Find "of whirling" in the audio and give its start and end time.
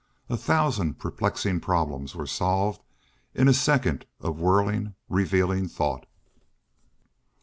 4.19-4.95